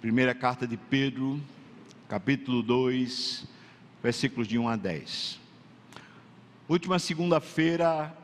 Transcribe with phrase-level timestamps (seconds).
[0.00, 1.40] Primeira carta de Pedro,
[2.08, 3.44] capítulo 2,
[4.00, 5.40] versículos de 1 a 10.
[6.68, 8.16] Última segunda-feira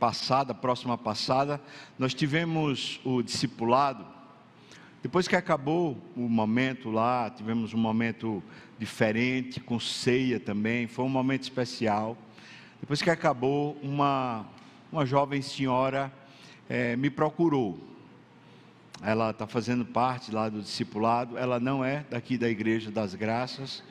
[0.00, 1.60] passada, próxima passada,
[1.96, 4.04] nós tivemos o discipulado.
[5.00, 8.42] Depois que acabou o momento lá, tivemos um momento
[8.76, 12.18] diferente, com ceia também, foi um momento especial.
[12.80, 14.44] Depois que acabou, uma,
[14.90, 16.12] uma jovem senhora
[16.68, 17.93] é, me procurou
[19.04, 23.82] ela está fazendo parte lá do discipulado, ela não é daqui da Igreja das Graças.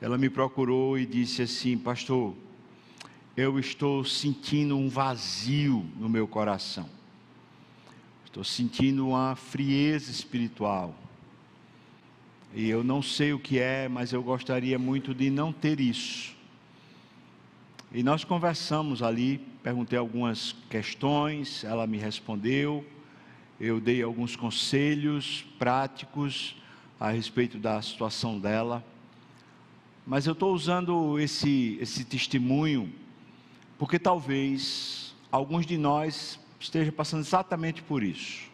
[0.00, 2.34] Ela me procurou e disse assim: Pastor,
[3.36, 6.88] eu estou sentindo um vazio no meu coração,
[8.24, 10.94] estou sentindo uma frieza espiritual.
[12.54, 16.34] E eu não sei o que é, mas eu gostaria muito de não ter isso.
[17.92, 22.82] E nós conversamos ali, perguntei algumas questões, ela me respondeu
[23.60, 26.56] eu dei alguns conselhos práticos
[27.00, 28.84] a respeito da situação dela,
[30.06, 32.92] mas eu estou usando esse, esse testemunho
[33.78, 38.44] porque talvez alguns de nós estejam passando exatamente por isso.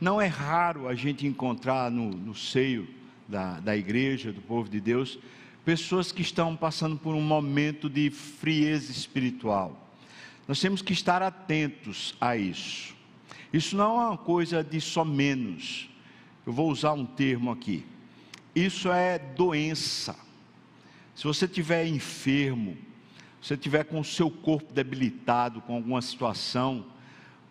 [0.00, 2.86] Não é raro a gente encontrar no, no seio
[3.26, 5.18] da, da igreja, do povo de Deus,
[5.64, 9.88] pessoas que estão passando por um momento de frieza espiritual.
[10.46, 12.95] Nós temos que estar atentos a isso.
[13.52, 15.88] Isso não é uma coisa de só menos.
[16.46, 17.84] Eu vou usar um termo aqui.
[18.54, 20.16] Isso é doença.
[21.14, 22.76] Se você tiver enfermo,
[23.40, 26.86] se você tiver com o seu corpo debilitado com alguma situação,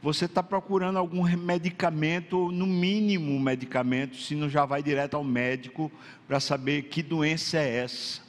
[0.02, 5.24] você está procurando algum medicamento, no mínimo um medicamento, se não já vai direto ao
[5.24, 5.92] médico
[6.28, 8.22] para saber que doença é essa.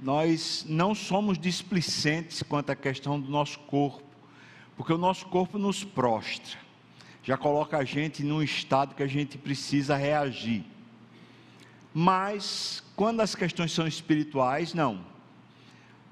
[0.00, 4.03] Nós não somos displicentes quanto à questão do nosso corpo
[4.76, 6.58] porque o nosso corpo nos prostra,
[7.22, 10.64] já coloca a gente num estado que a gente precisa reagir.
[11.92, 15.00] Mas, quando as questões são espirituais, não.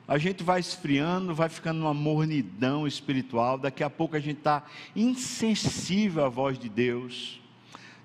[0.07, 4.65] A gente vai esfriando, vai ficando numa mornidão espiritual, daqui a pouco a gente está
[4.95, 7.41] insensível à voz de Deus,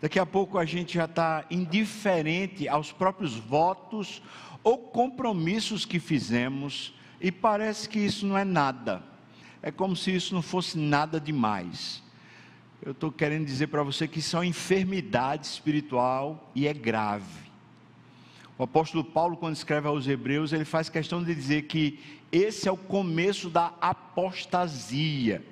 [0.02, 4.22] daqui a pouco a gente já está indiferente aos próprios votos
[4.64, 9.17] ou compromissos que fizemos, e parece que isso não é nada
[9.62, 12.04] é como se isso não fosse nada demais.
[12.82, 17.48] Eu estou querendo dizer para você que isso é uma enfermidade espiritual e é grave.
[18.58, 22.00] O apóstolo Paulo, quando escreve aos Hebreus, ele faz questão de dizer que
[22.32, 25.46] esse é o começo da apostasia.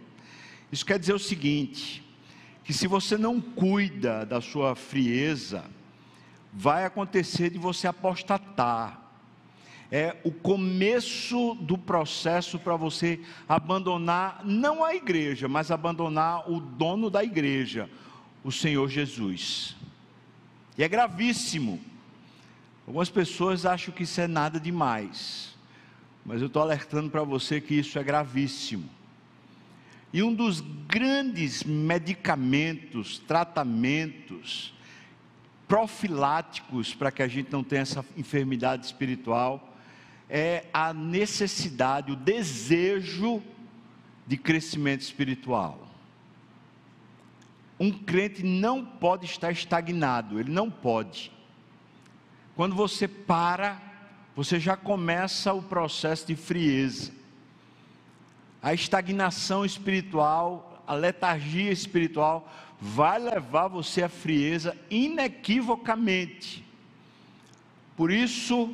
[0.71, 2.03] Isso quer dizer o seguinte:
[2.63, 5.65] que se você não cuida da sua frieza,
[6.51, 9.04] vai acontecer de você apostatar
[9.91, 17.09] é o começo do processo para você abandonar, não a igreja, mas abandonar o dono
[17.09, 17.89] da igreja,
[18.43, 19.75] o Senhor Jesus.
[20.77, 21.79] E é gravíssimo.
[22.87, 25.55] Algumas pessoas acham que isso é nada demais,
[26.25, 28.87] mas eu estou alertando para você que isso é gravíssimo.
[30.13, 34.73] E um dos grandes medicamentos, tratamentos,
[35.67, 39.74] profiláticos para que a gente não tenha essa enfermidade espiritual
[40.29, 43.41] é a necessidade, o desejo
[44.25, 45.87] de crescimento espiritual.
[47.79, 51.31] Um crente não pode estar estagnado, ele não pode.
[52.55, 53.81] Quando você para,
[54.35, 57.11] você já começa o processo de frieza.
[58.61, 66.63] A estagnação espiritual, a letargia espiritual, vai levar você à frieza inequivocamente.
[67.95, 68.73] Por isso,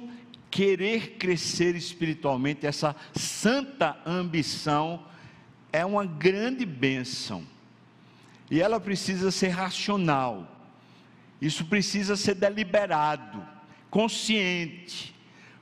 [0.51, 5.03] querer crescer espiritualmente, essa santa ambição,
[5.71, 7.43] é uma grande bênção.
[8.49, 10.45] E ela precisa ser racional.
[11.41, 13.41] Isso precisa ser deliberado,
[13.89, 15.15] consciente.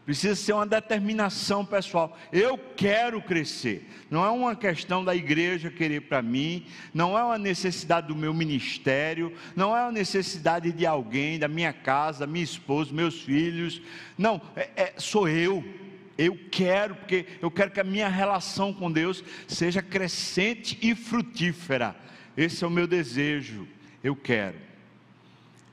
[0.10, 2.18] Precisa ser uma determinação pessoal.
[2.34, 3.88] Eu quero crescer.
[4.10, 8.34] Não é uma questão da igreja querer para mim, não é uma necessidade do meu
[8.34, 13.84] ministério, não é uma necessidade de alguém, da minha casa, minha esposa, meus filhos.
[14.18, 15.64] Não, é, é, sou eu.
[16.18, 21.96] Eu quero, porque eu quero que a minha relação com Deus seja crescente e frutífera.
[22.36, 23.68] Esse é o meu desejo.
[24.04, 24.58] Eu quero.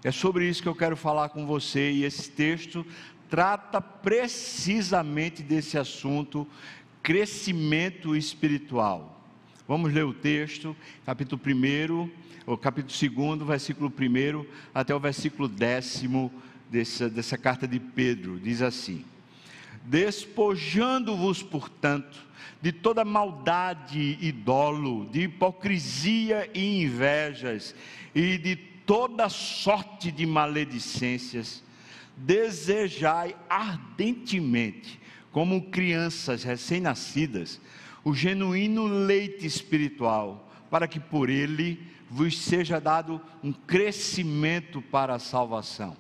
[0.05, 2.87] É sobre isso que eu quero falar com você, e esse texto
[3.29, 6.47] trata precisamente desse assunto,
[7.03, 9.13] crescimento espiritual.
[9.69, 12.11] Vamos ler o texto, capítulo 1,
[12.47, 16.05] o capítulo 2, versículo 1 até o versículo 10
[16.71, 18.39] dessa, dessa carta de Pedro.
[18.39, 19.05] Diz assim:
[19.85, 22.27] Despojando-vos, portanto,
[22.61, 27.75] de toda maldade e dolo, de hipocrisia e invejas,
[28.15, 31.63] e de toda sorte de maledicências,
[32.17, 37.61] desejai ardentemente, como crianças recém-nascidas,
[38.03, 45.19] o genuíno leite espiritual, para que por ele vos seja dado um crescimento para a
[45.19, 45.97] salvação.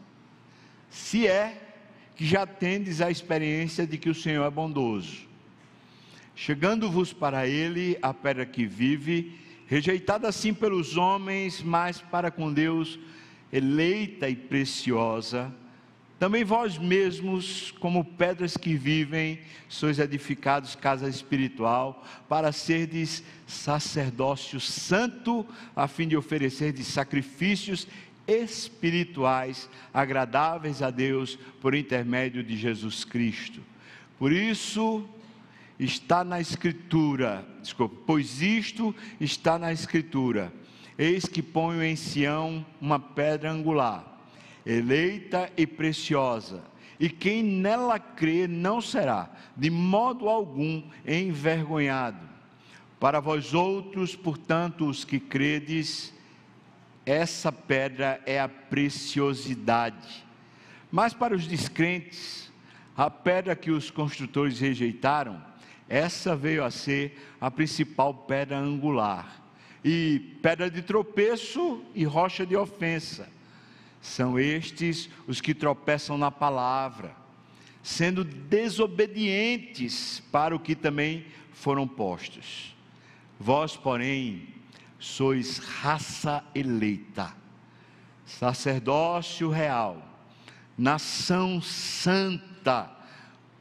[0.88, 1.62] Se é
[2.14, 5.26] que já tendes a experiência de que o Senhor é bondoso.
[6.34, 12.98] Chegando-vos para ele a pedra que vive, rejeitada assim pelos homens, mas para com Deus
[13.52, 15.54] eleita e preciosa,
[16.18, 25.46] também vós mesmos, como pedras que vivem, sois edificados casa espiritual, para serdes sacerdócio santo,
[25.74, 27.86] a fim de oferecerdes sacrifícios
[28.26, 33.60] espirituais agradáveis a Deus por intermédio de Jesus Cristo.
[34.18, 35.06] Por isso
[35.78, 40.50] está na escritura, desculpa, pois isto está na escritura.
[40.96, 44.15] Eis que ponho em Sião uma pedra angular
[44.66, 46.64] eleita e preciosa,
[46.98, 52.26] e quem nela crê não será, de modo algum, envergonhado.
[52.98, 56.12] Para vós outros, portanto, os que credes,
[57.04, 60.24] essa pedra é a preciosidade.
[60.90, 62.50] Mas para os descrentes,
[62.96, 65.40] a pedra que os construtores rejeitaram,
[65.88, 69.42] essa veio a ser a principal pedra angular,
[69.84, 73.35] e pedra de tropeço e rocha de ofensa.
[74.06, 77.14] São estes os que tropeçam na palavra,
[77.82, 82.74] sendo desobedientes para o que também foram postos.
[83.38, 84.46] Vós, porém,
[84.96, 87.34] sois raça eleita,
[88.24, 90.00] sacerdócio real,
[90.78, 92.88] nação santa,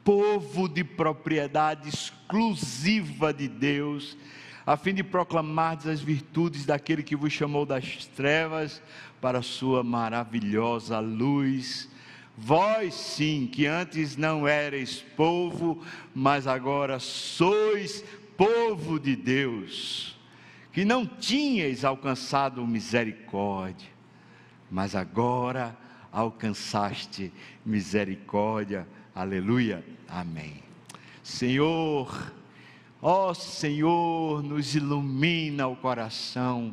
[0.04, 4.16] povo de propriedade exclusiva de Deus,
[4.64, 8.80] a fim de proclamar as virtudes daquele que vos chamou das trevas
[9.26, 11.88] para sua maravilhosa luz.
[12.38, 15.82] Vós sim, que antes não erais povo,
[16.14, 18.04] mas agora sois
[18.36, 20.16] povo de Deus,
[20.72, 23.88] que não tinhais alcançado misericórdia,
[24.70, 25.76] mas agora
[26.12, 27.32] alcançaste
[27.64, 28.86] misericórdia.
[29.12, 29.84] Aleluia.
[30.08, 30.62] Amém.
[31.20, 32.32] Senhor,
[33.02, 36.72] ó Senhor, nos ilumina o coração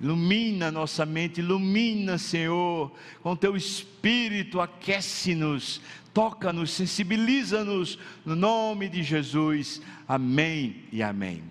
[0.00, 5.80] Ilumina nossa mente, ilumina, Senhor, com teu espírito, aquece-nos,
[6.12, 9.80] toca-nos, sensibiliza-nos, no nome de Jesus.
[10.06, 11.42] Amém e amém.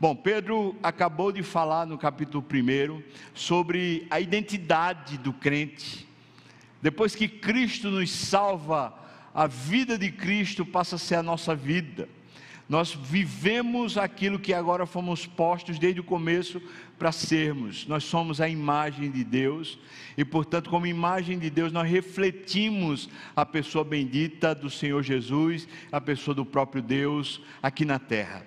[0.00, 3.02] Bom, Pedro acabou de falar no capítulo 1
[3.32, 6.06] sobre a identidade do crente.
[6.82, 8.92] Depois que Cristo nos salva,
[9.32, 12.08] a vida de Cristo passa a ser a nossa vida.
[12.68, 16.62] Nós vivemos aquilo que agora fomos postos desde o começo
[16.98, 17.86] para sermos.
[17.86, 19.78] Nós somos a imagem de Deus
[20.16, 26.00] e, portanto, como imagem de Deus, nós refletimos a pessoa bendita do Senhor Jesus, a
[26.00, 28.46] pessoa do próprio Deus aqui na terra.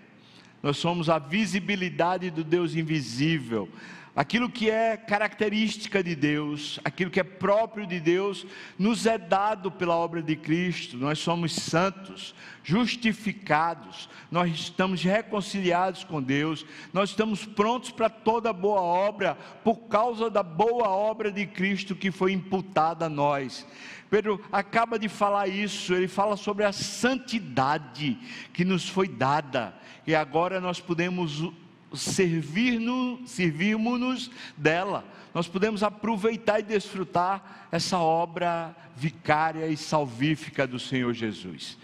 [0.63, 3.69] Nós somos a visibilidade do Deus invisível,
[4.17, 9.69] Aquilo que é característica de Deus, aquilo que é próprio de Deus, nos é dado
[9.69, 10.97] pela obra de Cristo.
[10.97, 12.33] Nós somos santos,
[12.63, 20.31] justificados, nós estamos reconciliados com Deus, nós estamos prontos para toda boa obra, por causa
[20.31, 23.67] da boa obra de Cristo que foi imputada a nós.
[24.09, 28.17] Pedro acaba de falar isso, ele fala sobre a santidade
[28.51, 29.75] que nos foi dada,
[30.07, 31.51] e agora nós podemos
[31.93, 35.05] servir-nos servirmos dela.
[35.33, 41.77] Nós podemos aproveitar e desfrutar essa obra vicária e salvífica do Senhor Jesus.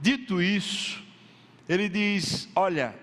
[0.00, 1.02] Dito isso,
[1.68, 2.94] ele diz: Olha,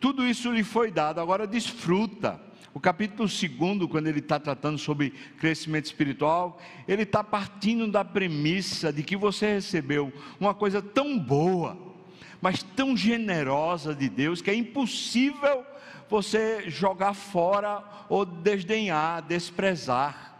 [0.00, 2.40] tudo isso lhe foi dado, agora desfruta.
[2.72, 8.92] O capítulo 2, quando ele está tratando sobre crescimento espiritual, ele está partindo da premissa
[8.92, 11.76] de que você recebeu uma coisa tão boa,
[12.40, 15.66] mas tão generosa de Deus, que é impossível
[16.08, 20.36] você jogar fora ou desdenhar, desprezar.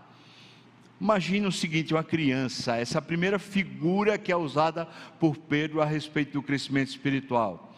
[1.00, 4.86] Imagine o seguinte: uma criança, essa primeira figura que é usada
[5.20, 7.74] por Pedro a respeito do crescimento espiritual.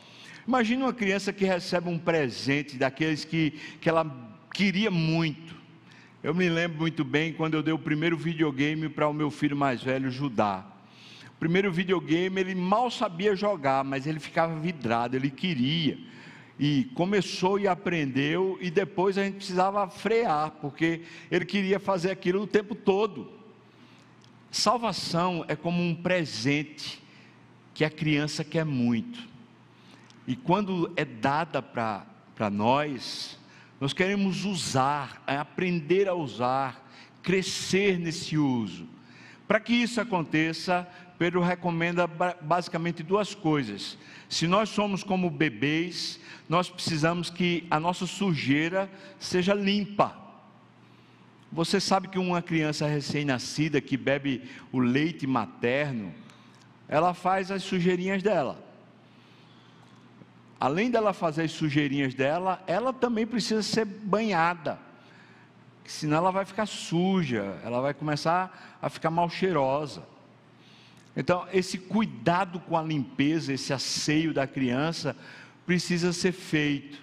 [0.46, 4.06] Imagine uma criança que recebe um presente daqueles que, que ela
[4.52, 5.54] queria muito.
[6.22, 9.56] Eu me lembro muito bem quando eu dei o primeiro videogame para o meu filho
[9.56, 10.66] mais velho, Judá.
[11.28, 15.98] O primeiro videogame ele mal sabia jogar, mas ele ficava vidrado, ele queria
[16.62, 21.00] e começou e aprendeu, e depois a gente precisava frear, porque
[21.30, 23.32] ele queria fazer aquilo o tempo todo.
[24.50, 27.02] Salvação é como um presente
[27.72, 29.26] que a criança quer muito,
[30.26, 33.38] e quando é dada para nós,
[33.80, 36.86] nós queremos usar, é aprender a usar,
[37.22, 38.86] crescer nesse uso.
[39.48, 40.86] Para que isso aconteça,
[41.18, 43.96] Pedro recomenda basicamente duas coisas.
[44.28, 46.19] Se nós somos como bebês,
[46.50, 50.14] nós precisamos que a nossa sujeira seja limpa.
[51.50, 56.12] Você sabe que uma criança recém-nascida que bebe o leite materno,
[56.86, 58.62] ela faz as sujeirinhas dela.
[60.60, 64.78] Além dela fazer as sujeirinhas dela, ela também precisa ser banhada
[65.90, 70.02] senão ela vai ficar suja, ela vai começar a ficar mal cheirosa.
[71.16, 75.16] Então, esse cuidado com a limpeza, esse asseio da criança,
[75.66, 76.98] precisa ser feito.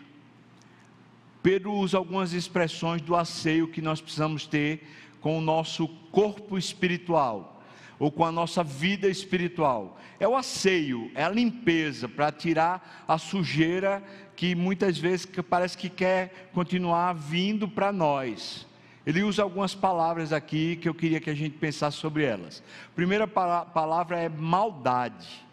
[1.42, 4.86] Pedro usa algumas expressões do asseio que nós precisamos ter
[5.22, 7.64] com o nosso corpo espiritual,
[8.00, 10.00] ou com a nossa vida espiritual.
[10.20, 14.04] É o asseio, é a limpeza, para tirar a sujeira
[14.36, 18.68] que muitas vezes parece que quer continuar vindo para nós.
[19.06, 22.62] Ele usa algumas palavras aqui que eu queria que a gente pensasse sobre elas.
[22.94, 25.47] Primeira palavra é maldade.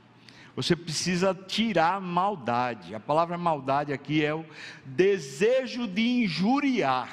[0.57, 2.95] Você precisa tirar maldade.
[2.95, 4.45] A palavra maldade aqui é o
[4.85, 7.11] desejo de injuriar,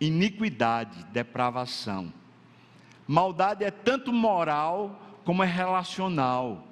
[0.00, 2.12] iniquidade, depravação.
[3.06, 6.64] Maldade é tanto moral como é relacional.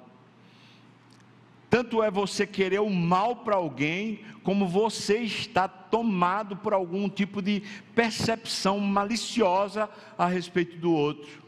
[1.69, 7.41] Tanto é você querer o mal para alguém, como você está tomado por algum tipo
[7.41, 7.61] de
[7.93, 11.43] percepção maliciosa a respeito do outro.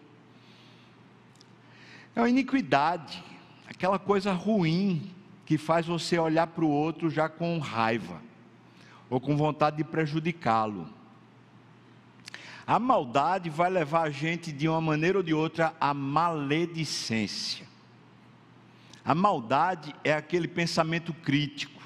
[2.15, 3.23] É uma iniquidade,
[3.79, 5.09] aquela coisa ruim
[5.45, 8.21] que faz você olhar para o outro já com raiva,
[9.09, 10.85] ou com vontade de prejudicá-lo.
[12.67, 17.65] A maldade vai levar a gente, de uma maneira ou de outra, à maledicência.
[19.05, 21.81] A maldade é aquele pensamento crítico,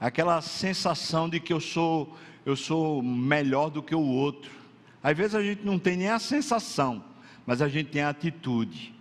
[0.00, 4.50] aquela sensação de que eu sou eu sou melhor do que o outro.
[5.02, 7.04] Às vezes a gente não tem nem a sensação,
[7.44, 8.96] mas a gente tem a atitude.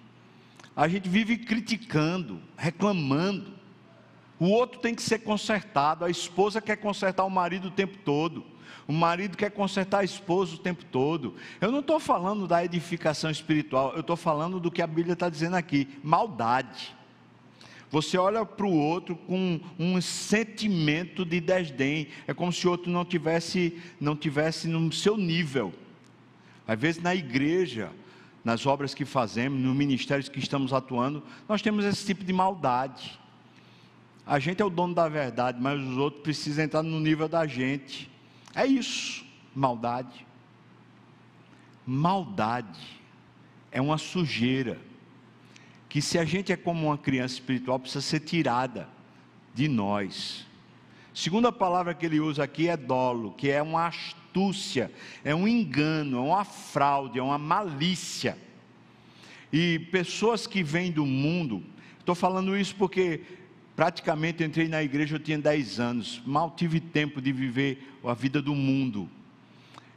[0.77, 3.51] A gente vive criticando, reclamando.
[4.39, 8.46] O outro tem que ser consertado, a esposa quer consertar o marido o tempo todo.
[8.88, 11.34] O marido quer consertar a esposa o tempo todo.
[11.60, 15.29] Eu não estou falando da edificação espiritual, eu estou falando do que a Bíblia está
[15.29, 16.96] dizendo aqui: maldade.
[17.89, 22.10] Você olha para o outro com um sentimento de desdém.
[22.27, 25.74] É como se o outro não tivesse, não tivesse no seu nível.
[26.67, 27.91] Às vezes na igreja,
[28.48, 33.20] nas obras que fazemos, nos ministérios que estamos atuando, nós temos esse tipo de maldade.
[34.25, 37.46] A gente é o dono da verdade, mas os outros precisam entrar no nível da
[37.46, 38.10] gente.
[38.56, 40.25] É isso, maldade.
[41.86, 42.80] Maldade
[43.70, 44.80] é uma sujeira
[45.89, 48.88] que se a gente é como uma criança espiritual precisa ser tirada
[49.54, 50.47] de nós.
[51.20, 54.92] Segunda palavra que ele usa aqui é dolo, que é uma astúcia,
[55.24, 58.38] é um engano, é uma fraude, é uma malícia.
[59.52, 61.64] E pessoas que vêm do mundo,
[62.00, 63.22] estou falando isso porque
[63.76, 68.42] Praticamente entrei na igreja, eu tinha 10 anos, mal tive tempo de viver a vida
[68.42, 69.08] do mundo.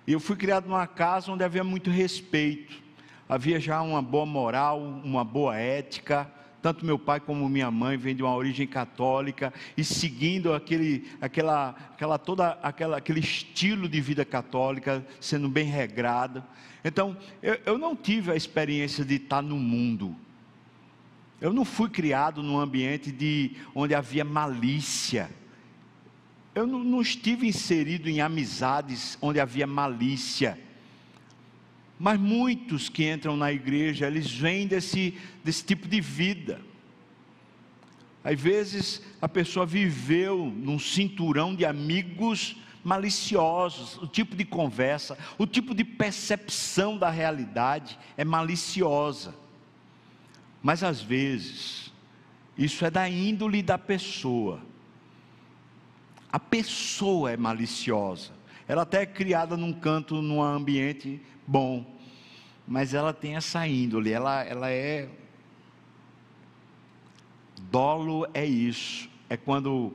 [0.07, 2.77] E eu fui criado numa casa onde havia muito respeito,
[3.27, 6.31] havia já uma boa moral, uma boa ética.
[6.63, 11.71] Tanto meu pai como minha mãe vêm de uma origem católica e seguindo aquele, aquela,
[11.93, 16.45] aquela toda aquela, aquele estilo de vida católica, sendo bem regrado.
[16.85, 20.17] Então, eu, eu não tive a experiência de estar no mundo
[21.41, 25.31] eu não fui criado num ambiente de onde havia malícia.
[26.55, 30.61] Eu não, não estive inserido em amizades onde havia malícia.
[32.03, 35.15] Mas muitos que entram na igreja, eles vêm desse,
[35.45, 36.59] desse tipo de vida.
[38.25, 45.47] Às vezes a pessoa viveu num cinturão de amigos maliciosos, o tipo de conversa, o
[45.47, 49.35] tipo de percepção da realidade é maliciosa.
[50.63, 51.93] Mas às vezes,
[52.57, 54.63] isso é da índole da pessoa.
[56.33, 58.33] A pessoa é maliciosa.
[58.67, 61.85] Ela até é criada num canto, num ambiente bom,
[62.65, 65.09] mas ela tem essa índole, ela, ela é.
[67.63, 69.93] Dolo é isso, é quando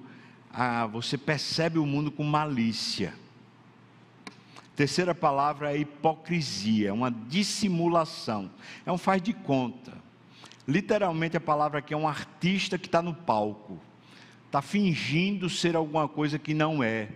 [0.51, 3.13] ah, você percebe o mundo com malícia.
[4.75, 8.51] Terceira palavra é hipocrisia, é uma dissimulação,
[8.85, 9.93] é um faz de conta.
[10.67, 13.79] Literalmente a palavra aqui é um artista que está no palco,
[14.45, 17.07] está fingindo ser alguma coisa que não é.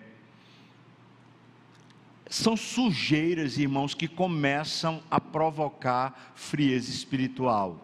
[2.29, 7.77] São sujeiras, irmãos, que começam a provocar frieza espiritual.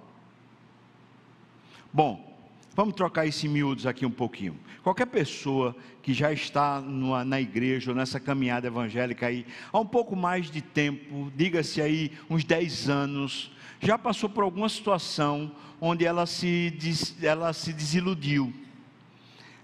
[1.91, 2.35] Bom,
[2.75, 4.59] Vamos trocar esse miúdos aqui um pouquinho.
[4.83, 5.73] Qualquer pessoa
[6.03, 10.51] que já está numa, na igreja ou nessa caminhada evangélica aí há um pouco mais
[10.51, 13.49] de tempo, diga-se aí uns 10 anos,
[13.79, 16.77] já passou por alguma situação onde ela se,
[17.21, 18.53] ela se desiludiu,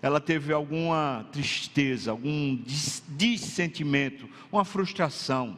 [0.02, 2.58] ela teve alguma tristeza, algum
[3.10, 5.58] dissentimento, uma frustração,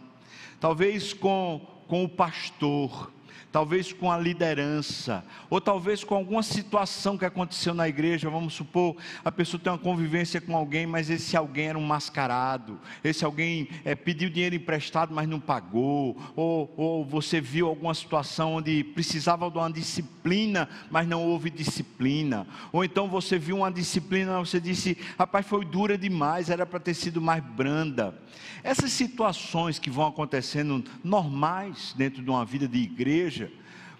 [0.60, 3.12] talvez com, com o pastor,
[3.54, 8.28] talvez com a liderança, ou talvez com alguma situação que aconteceu na igreja.
[8.28, 12.80] Vamos supor, a pessoa tem uma convivência com alguém, mas esse alguém era um mascarado,
[13.04, 18.56] esse alguém é, pediu dinheiro emprestado, mas não pagou, ou, ou você viu alguma situação
[18.56, 24.40] onde precisava de uma disciplina, mas não houve disciplina, ou então você viu uma disciplina,
[24.40, 28.20] você disse, rapaz, foi dura demais, era para ter sido mais branda.
[28.64, 33.43] Essas situações que vão acontecendo normais dentro de uma vida de igreja,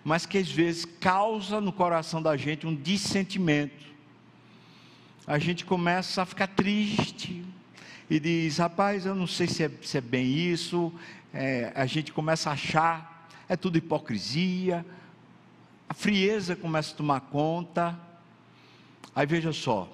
[0.04, 3.84] mas que às vezes causa no coração da gente um dissentimento.
[5.26, 7.44] A gente começa a ficar triste
[8.10, 10.94] e diz: rapaz, eu não sei se é, se é bem isso.
[11.34, 14.86] É, a gente começa a achar, é tudo hipocrisia,
[15.88, 17.98] a frieza começa a tomar conta.
[19.16, 19.90] Aí veja só,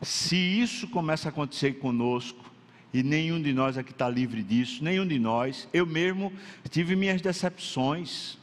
[0.00, 2.52] se isso começa a acontecer conosco,
[2.92, 5.66] e nenhum de nós aqui está livre disso, nenhum de nós.
[5.72, 6.32] Eu mesmo
[6.70, 8.38] tive minhas decepções.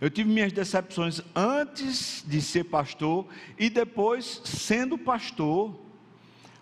[0.00, 3.26] Eu tive minhas decepções antes de ser pastor
[3.58, 5.78] e depois sendo pastor.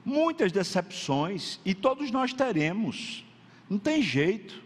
[0.04, 3.24] Muitas decepções, e todos nós teremos,
[3.70, 4.62] não tem jeito.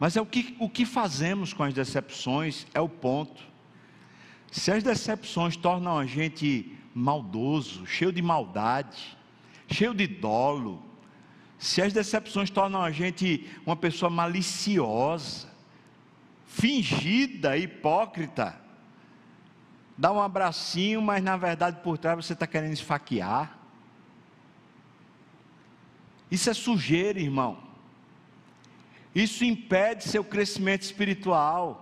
[0.00, 3.40] Mas é o que, o que fazemos com as decepções é o ponto.
[4.50, 9.16] Se as decepções tornam a gente maldoso, cheio de maldade,
[9.68, 10.82] cheio de dolo,
[11.56, 15.51] se as decepções tornam a gente uma pessoa maliciosa,
[16.52, 18.54] fingida, hipócrita,
[19.96, 23.58] dá um abracinho, mas na verdade por trás você está querendo esfaquear.
[26.30, 27.58] Isso é sujeira, irmão.
[29.14, 31.78] Isso impede seu crescimento espiritual.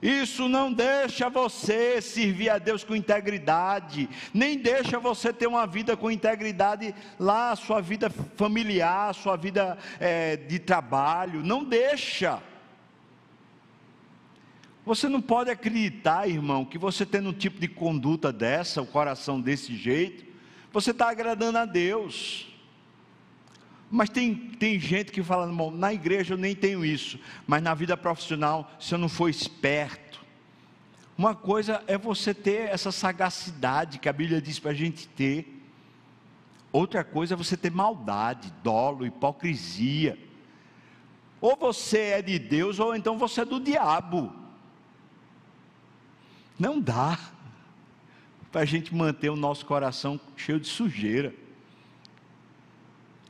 [0.00, 5.96] Isso não deixa você servir a Deus com integridade, nem deixa você ter uma vida
[5.96, 12.40] com integridade lá, sua vida familiar, sua vida é, de trabalho, não deixa.
[14.88, 19.38] Você não pode acreditar, irmão, que você tendo um tipo de conduta dessa, o coração
[19.38, 20.24] desse jeito,
[20.72, 22.48] você está agradando a Deus.
[23.90, 27.74] Mas tem, tem gente que fala, irmão, na igreja eu nem tenho isso, mas na
[27.74, 30.24] vida profissional, se eu não for esperto.
[31.18, 35.62] Uma coisa é você ter essa sagacidade que a Bíblia diz para a gente ter,
[36.72, 40.18] outra coisa é você ter maldade, dolo, hipocrisia.
[41.42, 44.47] Ou você é de Deus, ou então você é do diabo.
[46.58, 47.18] Não dá
[48.50, 51.34] para a gente manter o nosso coração cheio de sujeira.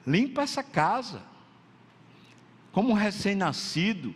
[0.06, 1.22] Limpa essa casa.
[2.72, 4.14] Como um recém-nascido,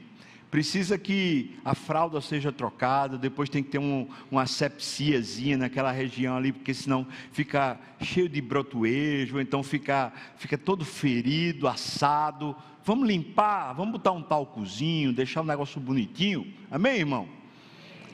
[0.50, 6.36] precisa que a fralda seja trocada, depois tem que ter um, uma sepsiazinha naquela região
[6.36, 12.56] ali, porque senão fica cheio de brotoejo, então fica, fica todo ferido, assado.
[12.84, 16.52] Vamos limpar, vamos botar um talcozinho, deixar o negócio bonitinho.
[16.70, 17.41] Amém, irmão?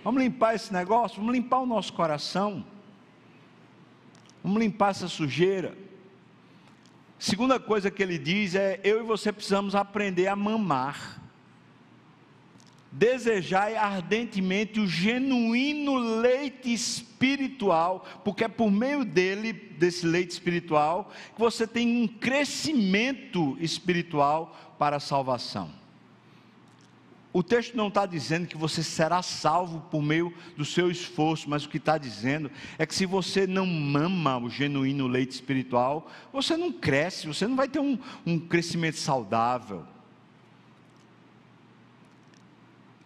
[0.04, 2.64] Vamos limpar esse negócio, vamos limpar o nosso coração.
[4.42, 5.76] Vamos limpar essa sujeira.
[7.18, 11.20] Segunda coisa que ele diz é: eu e você precisamos aprender a mamar.
[12.90, 21.38] Desejai ardentemente o genuíno leite espiritual, porque é por meio dele, desse leite espiritual, que
[21.38, 25.70] você tem um crescimento espiritual para a salvação.
[27.32, 31.64] O texto não está dizendo que você será salvo por meio do seu esforço, mas
[31.64, 36.56] o que está dizendo é que se você não mama o genuíno leite espiritual, você
[36.56, 39.84] não cresce, você não vai ter um, um crescimento saudável.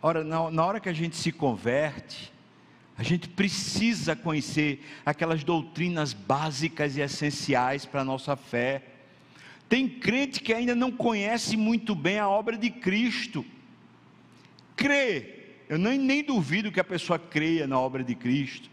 [0.00, 2.32] Ora, na, na hora que a gente se converte,
[2.96, 8.84] a gente precisa conhecer aquelas doutrinas básicas e essenciais para a nossa fé.
[9.68, 13.44] Tem crente que ainda não conhece muito bem a obra de Cristo
[14.76, 15.42] crê.
[15.68, 18.68] Eu nem, nem duvido que a pessoa creia na obra de Cristo,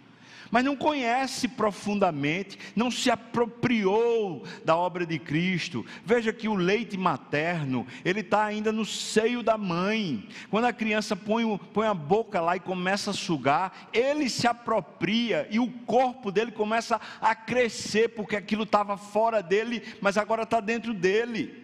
[0.51, 5.85] mas não conhece profundamente, não se apropriou da obra de Cristo.
[6.03, 10.27] Veja que o leite materno, ele está ainda no seio da mãe.
[10.49, 15.47] Quando a criança põe, põe a boca lá e começa a sugar, ele se apropria
[15.51, 20.59] e o corpo dele começa a crescer, porque aquilo estava fora dele, mas agora está
[20.59, 21.63] dentro dele.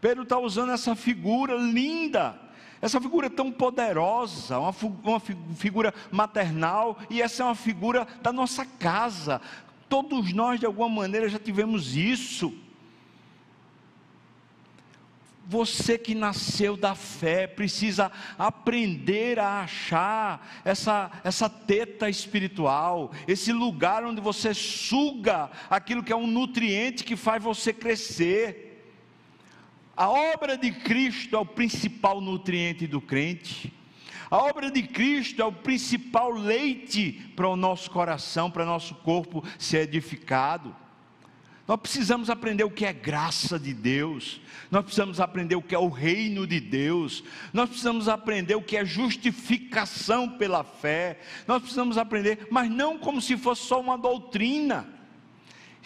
[0.00, 2.47] Pedro está usando essa figura linda
[2.80, 8.32] Essa figura é tão poderosa, uma, uma figura maternal, e essa é uma figura da
[8.32, 9.40] nossa casa.
[9.88, 12.54] Todos nós, de alguma maneira, já tivemos isso.
[15.50, 24.04] Você que nasceu da fé precisa aprender a achar essa, essa teta espiritual, esse lugar
[24.04, 28.67] onde você suga aquilo que é um nutriente que faz você crescer.
[29.98, 33.74] A obra de Cristo é o principal nutriente do crente.
[34.30, 38.94] A obra de Cristo é o principal leite para o nosso coração, para o nosso
[38.94, 40.72] corpo ser edificado.
[41.66, 45.78] Nós precisamos aprender o que é graça de Deus, nós precisamos aprender o que é
[45.80, 51.98] o reino de Deus, nós precisamos aprender o que é justificação pela fé, nós precisamos
[51.98, 54.97] aprender, mas não como se fosse só uma doutrina,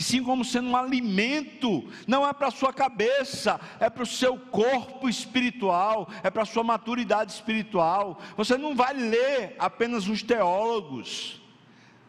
[0.02, 4.36] sim como sendo um alimento, não é para a sua cabeça, é para o seu
[4.36, 8.20] corpo espiritual, é para a sua maturidade espiritual.
[8.36, 11.40] Você não vai ler apenas os teólogos,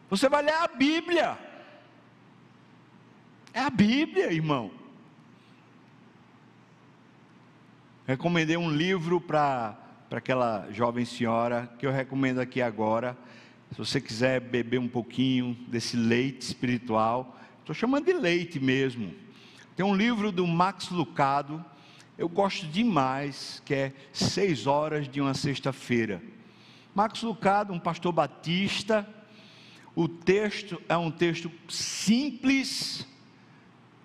[0.10, 1.38] você vai ler a Bíblia.
[3.54, 4.72] É a Bíblia, irmão.
[8.06, 9.78] Recomendei um livro para
[10.12, 13.18] aquela jovem senhora, que eu recomendo aqui agora.
[13.72, 19.14] Se você quiser beber um pouquinho desse leite espiritual, estou chamando de leite mesmo.
[19.74, 21.64] Tem um livro do Max Lucado,
[22.18, 26.22] eu gosto demais, que é Seis Horas de uma Sexta-feira.
[26.94, 29.08] Max Lucado, um pastor batista,
[29.96, 33.08] o texto é um texto simples,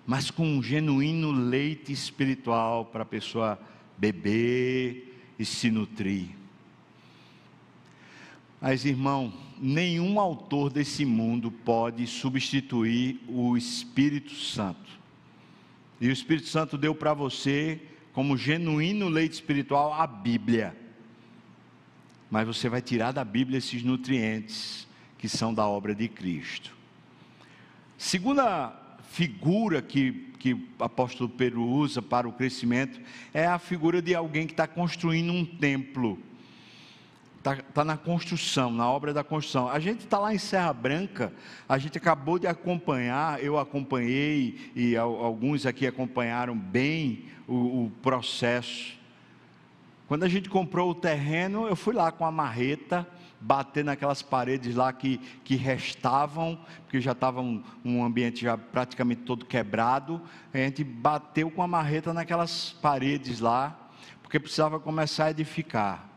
[0.07, 3.59] mas com um genuíno leite espiritual para a pessoa
[3.97, 6.29] beber e se nutrir.
[8.61, 14.89] Mas, irmão, nenhum autor desse mundo pode substituir o Espírito Santo.
[15.99, 17.81] E o Espírito Santo deu para você,
[18.13, 20.75] como genuíno leite espiritual, a Bíblia.
[22.31, 26.73] Mas você vai tirar da Bíblia esses nutrientes que são da obra de Cristo.
[27.97, 28.73] Segunda
[29.09, 33.01] figura que, que o apóstolo Pedro usa para o crescimento
[33.33, 36.17] é a figura de alguém que está construindo um templo.
[37.39, 39.69] Está tá na construção, na obra da construção.
[39.69, 41.33] A gente está lá em Serra Branca,
[41.69, 48.99] a gente acabou de acompanhar, eu acompanhei e alguns aqui acompanharam bem o, o processo.
[50.05, 53.07] Quando a gente comprou o terreno, eu fui lá com a marreta,
[53.39, 59.21] bater naquelas paredes lá que, que restavam, porque já estava um, um, ambiente já praticamente
[59.21, 60.21] todo quebrado.
[60.53, 63.79] A gente bateu com a marreta naquelas paredes lá,
[64.21, 66.08] porque precisava começar a edificar.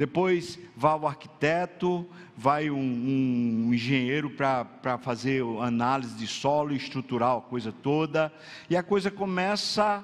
[0.00, 7.70] Depois vai o arquiteto, vai um, um engenheiro para fazer análise de solo estrutural, coisa
[7.70, 8.32] toda,
[8.70, 10.02] e a coisa começa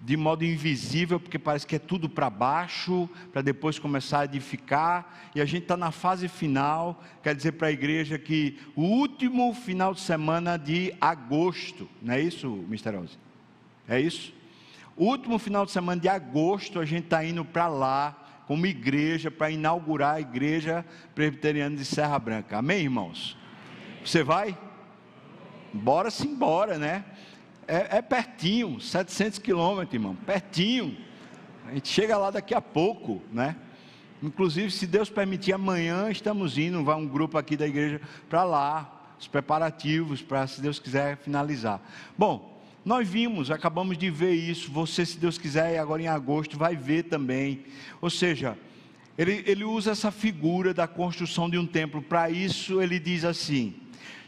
[0.00, 5.28] de modo invisível, porque parece que é tudo para baixo, para depois começar a edificar,
[5.34, 9.52] e a gente está na fase final, quer dizer para a igreja que o último
[9.54, 12.94] final de semana de agosto, não é isso, Mr.
[12.96, 13.18] Ozzy?
[13.88, 14.32] É isso?
[14.96, 19.30] O último final de semana de agosto, a gente está indo para lá, como igreja,
[19.30, 22.58] para inaugurar a igreja presbiteriana de Serra Branca.
[22.58, 23.36] Amém, irmãos?
[24.04, 24.56] Você vai?
[25.72, 27.04] Bora sim, bora, né?
[27.66, 30.96] é, é pertinho, 700 quilômetros, irmão, pertinho.
[31.66, 33.56] A gente chega lá daqui a pouco, né?
[34.22, 39.14] Inclusive, se Deus permitir, amanhã estamos indo, vai um grupo aqui da igreja para lá,
[39.18, 41.80] os preparativos para, se Deus quiser, finalizar.
[42.16, 42.55] Bom,
[42.86, 44.70] nós vimos, acabamos de ver isso.
[44.70, 47.64] Você, se Deus quiser, agora em agosto, vai ver também.
[48.00, 48.56] Ou seja,
[49.18, 52.00] ele, ele usa essa figura da construção de um templo.
[52.00, 53.74] Para isso, ele diz assim: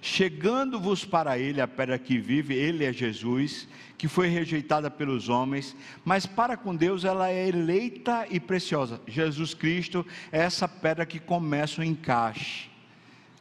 [0.03, 5.77] Chegando-vos para ele a pedra que vive, ele é Jesus, que foi rejeitada pelos homens,
[6.05, 9.01] mas para com Deus ela é eleita e preciosa.
[9.07, 12.68] Jesus Cristo é essa pedra que começa o encaixe.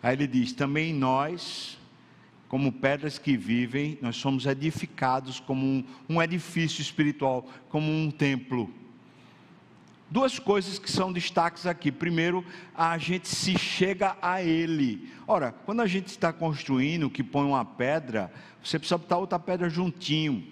[0.03, 1.80] Aí ele diz: também nós,
[2.47, 8.73] como pedras que vivem, nós somos edificados como um, um edifício espiritual, como um templo.
[10.10, 11.91] Duas coisas que são destaques aqui.
[11.91, 15.12] Primeiro, a gente se chega a Ele.
[15.27, 18.31] Ora, quando a gente está construindo, que põe uma pedra,
[18.63, 20.45] você precisa botar outra pedra juntinho.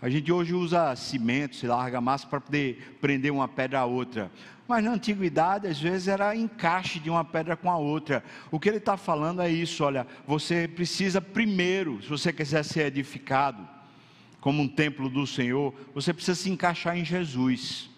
[0.00, 4.32] A gente hoje usa cimento, se larga massa para poder prender uma pedra a outra.
[4.66, 8.22] Mas na antiguidade, às vezes, era encaixe de uma pedra com a outra.
[8.50, 12.86] O que ele está falando é isso: olha, você precisa primeiro, se você quiser ser
[12.86, 13.68] edificado
[14.40, 17.90] como um templo do Senhor, você precisa se encaixar em Jesus.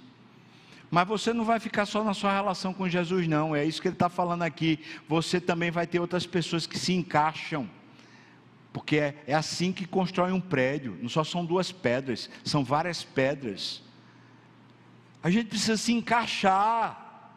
[0.91, 3.57] Mas você não vai ficar só na sua relação com Jesus, não.
[3.57, 4.79] É isso que ele está falando aqui.
[5.09, 7.69] Você também vai ter outras pessoas que se encaixam.
[8.73, 10.97] Porque é, é assim que constrói um prédio.
[11.01, 13.83] Não só são duas pedras, são várias pedras.
[15.25, 17.33] A gente precisa se encaixar.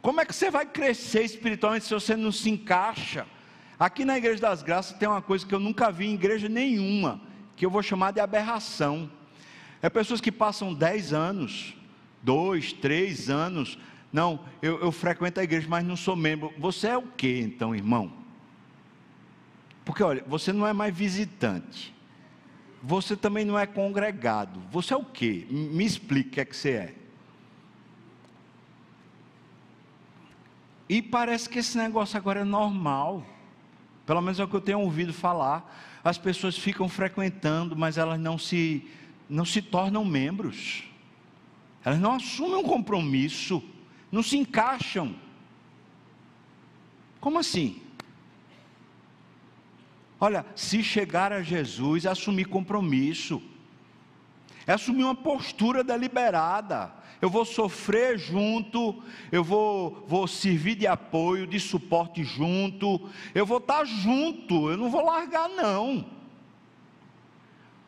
[0.00, 3.26] Como é que você vai crescer espiritualmente se você não se encaixa?
[3.76, 7.20] Aqui na Igreja das Graças tem uma coisa que eu nunca vi em igreja nenhuma,
[7.56, 9.10] que eu vou chamar de aberração.
[9.82, 11.74] É pessoas que passam 10 anos,
[12.22, 13.76] 2, 3 anos.
[14.12, 16.54] Não, eu, eu frequento a igreja, mas não sou membro.
[16.58, 18.12] Você é o que então, irmão?
[19.84, 21.92] Porque olha, você não é mais visitante.
[22.82, 24.60] Você também não é congregado.
[24.70, 25.46] Você é o que?
[25.50, 26.94] Me explique o que é que você é.
[30.88, 33.24] E parece que esse negócio agora é normal.
[34.04, 36.00] Pelo menos é o que eu tenho ouvido falar.
[36.02, 38.88] As pessoas ficam frequentando, mas elas não se,
[39.28, 40.82] não se tornam membros.
[41.84, 43.62] Elas não assumem um compromisso.
[44.10, 45.14] Não se encaixam.
[47.20, 47.80] Como assim?
[50.20, 53.42] Olha, se chegar a Jesus, é assumir compromisso,
[54.66, 61.46] é assumir uma postura deliberada eu vou sofrer junto, eu vou, vou servir de apoio,
[61.46, 66.06] de suporte junto, eu vou estar junto, eu não vou largar, não.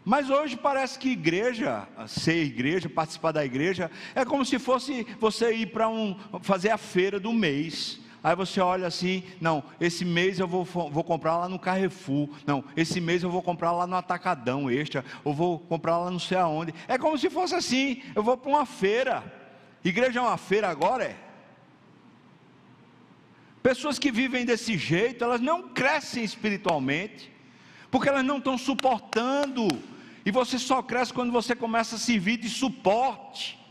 [0.05, 5.55] Mas hoje parece que igreja, ser igreja, participar da igreja, é como se fosse você
[5.55, 8.01] ir para um, fazer a feira do mês.
[8.23, 12.63] Aí você olha assim, não, esse mês eu vou, vou comprar lá no Carrefour, não,
[12.77, 16.39] esse mês eu vou comprar lá no Atacadão Extra, ou vou comprar lá não sei
[16.39, 16.73] aonde.
[16.87, 19.25] É como se fosse assim, eu vou para uma feira.
[19.85, 21.17] Igreja é uma feira agora, é?
[23.61, 27.31] Pessoas que vivem desse jeito, elas não crescem espiritualmente,
[27.91, 29.67] porque elas não estão suportando,
[30.25, 33.62] e você só cresce quando você começa a servir de suporte.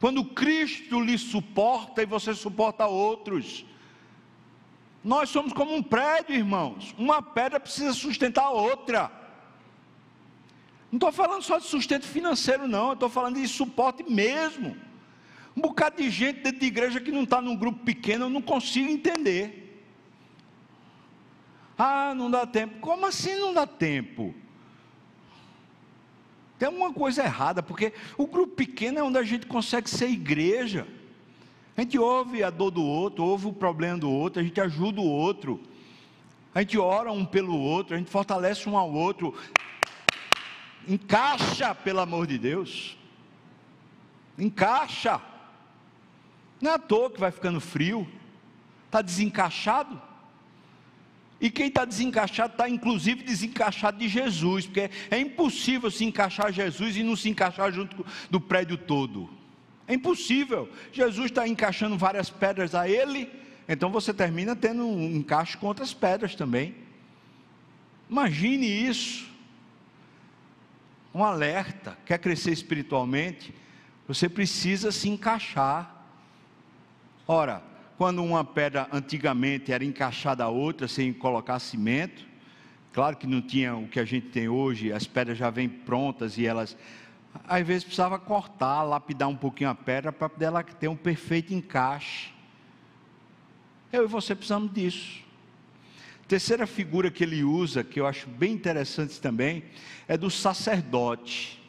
[0.00, 3.64] Quando Cristo lhe suporta e você suporta outros.
[5.02, 6.94] Nós somos como um prédio, irmãos.
[6.96, 9.10] Uma pedra precisa sustentar a outra.
[10.90, 12.92] Não estou falando só de sustento financeiro, não.
[12.92, 14.76] Estou falando de suporte mesmo.
[15.56, 18.40] Um bocado de gente dentro de igreja que não está num grupo pequeno, eu não
[18.40, 19.82] consigo entender.
[21.76, 22.78] Ah, não dá tempo.
[22.80, 24.34] Como assim não dá tempo?
[26.58, 30.86] Tem uma coisa errada, porque o grupo pequeno é onde a gente consegue ser igreja.
[31.76, 35.00] A gente ouve a dor do outro, ouve o problema do outro, a gente ajuda
[35.00, 35.60] o outro.
[36.52, 39.32] A gente ora um pelo outro, a gente fortalece um ao outro.
[40.88, 42.98] Encaixa, pelo amor de Deus.
[44.36, 45.20] Encaixa.
[46.60, 48.08] Não é à toa que vai ficando frio.
[48.86, 50.07] Está desencaixado.
[51.40, 56.96] E quem está desencaixado está inclusive desencaixado de Jesus, porque é impossível se encaixar Jesus
[56.96, 59.30] e não se encaixar junto do prédio todo.
[59.86, 60.68] É impossível.
[60.92, 63.30] Jesus está encaixando várias pedras a ele,
[63.68, 66.74] então você termina tendo um encaixe com outras pedras também.
[68.10, 69.28] Imagine isso.
[71.14, 73.54] Um alerta, quer crescer espiritualmente,
[74.06, 76.04] você precisa se encaixar.
[77.26, 77.62] Ora,
[77.98, 82.24] quando uma pedra antigamente era encaixada a outra sem colocar cimento,
[82.92, 86.38] claro que não tinha o que a gente tem hoje, as pedras já vêm prontas
[86.38, 86.76] e elas
[87.46, 91.52] às vezes precisava cortar, lapidar um pouquinho a pedra para poder ela ter um perfeito
[91.52, 92.30] encaixe.
[93.92, 95.24] Eu e você precisamos disso.
[96.28, 99.64] Terceira figura que ele usa, que eu acho bem interessante também,
[100.06, 101.60] é do sacerdote.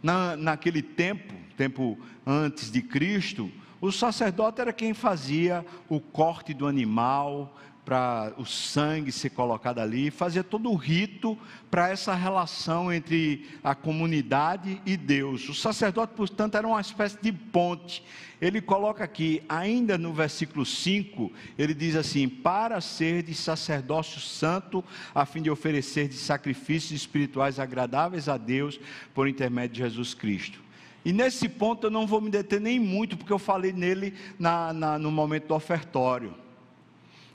[0.00, 3.50] Na, naquele tempo, tempo antes de Cristo,
[3.82, 10.10] o sacerdote era quem fazia o corte do animal, para o sangue ser colocado ali,
[10.10, 11.36] fazia todo o rito
[11.70, 15.48] para essa relação entre a comunidade e Deus.
[15.48, 18.04] O sacerdote, portanto, era uma espécie de ponte.
[18.40, 24.84] Ele coloca aqui, ainda no versículo 5, ele diz assim: Para ser de sacerdócio santo,
[25.14, 28.78] a fim de oferecer de sacrifícios espirituais agradáveis a Deus,
[29.12, 30.60] por intermédio de Jesus Cristo.
[31.04, 34.72] E nesse ponto eu não vou me deter nem muito, porque eu falei nele na,
[34.72, 36.34] na, no momento do ofertório.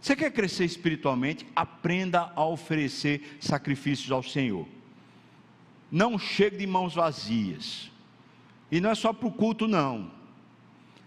[0.02, 1.46] Você quer crescer espiritualmente?
[1.56, 4.66] Aprenda a oferecer sacrifícios ao Senhor.
[5.92, 7.92] Não chegue de mãos vazias.
[8.72, 10.12] E não é só para o culto, não.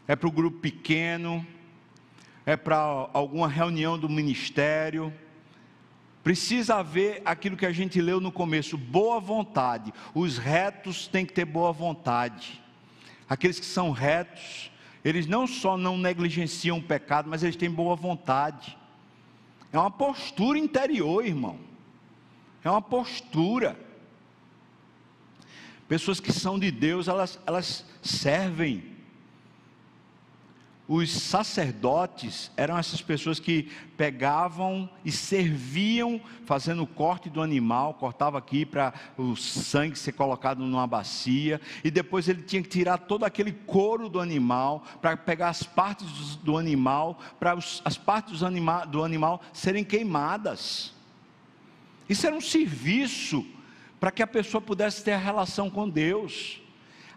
[0.06, 1.46] É para o grupo pequeno,
[2.44, 2.76] é para
[3.12, 5.12] alguma reunião do ministério
[6.22, 9.92] Precisa haver aquilo que a gente leu no começo, boa vontade.
[10.14, 12.60] Os retos têm que ter boa vontade.
[13.28, 14.70] Aqueles que são retos,
[15.04, 18.76] eles não só não negligenciam o pecado, mas eles têm boa vontade.
[19.72, 21.58] É uma postura interior, irmão.
[22.62, 23.78] É uma postura.
[25.88, 28.84] Pessoas que são de Deus, elas, elas servem.
[30.92, 38.38] Os sacerdotes eram essas pessoas que pegavam e serviam, fazendo o corte do animal, cortava
[38.38, 43.22] aqui para o sangue ser colocado numa bacia, e depois ele tinha que tirar todo
[43.22, 48.84] aquele couro do animal, para pegar as partes do animal, para as partes do animal,
[48.84, 50.92] do animal serem queimadas.
[52.08, 53.46] Isso era um serviço
[54.00, 56.60] para que a pessoa pudesse ter a relação com Deus.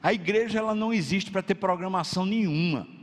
[0.03, 3.01] A igreja ela não existe para ter programação nenhuma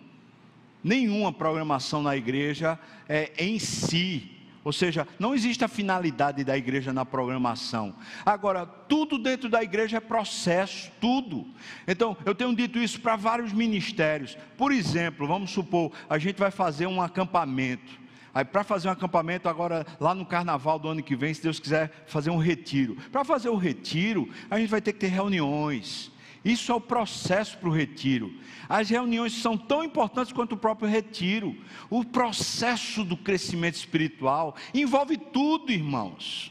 [0.82, 4.36] nenhuma programação na igreja é, em si.
[4.62, 7.94] Ou seja, não existe a finalidade da igreja na programação.
[8.26, 11.46] Agora, tudo dentro da igreja é processo, tudo.
[11.88, 14.36] Então, eu tenho dito isso para vários ministérios.
[14.58, 17.98] Por exemplo, vamos supor, a gente vai fazer um acampamento.
[18.34, 21.58] Aí, para fazer um acampamento agora, lá no carnaval do ano que vem, se Deus
[21.58, 22.96] quiser fazer um retiro.
[23.10, 26.12] Para fazer o retiro, a gente vai ter que ter reuniões.
[26.44, 28.32] Isso é o processo para o retiro.
[28.68, 31.56] As reuniões são tão importantes quanto o próprio retiro.
[31.90, 36.50] O processo do crescimento espiritual envolve tudo, irmãos.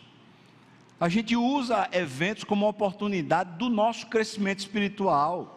[0.99, 5.55] A gente usa eventos como oportunidade do nosso crescimento espiritual.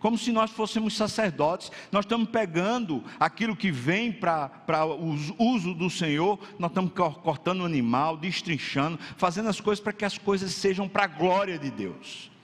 [0.00, 5.88] Como se nós fôssemos sacerdotes, nós estamos pegando aquilo que vem para o uso do
[5.88, 10.86] Senhor, nós estamos cortando o animal, destrinchando, fazendo as coisas para que as coisas sejam
[10.86, 12.35] para a glória de Deus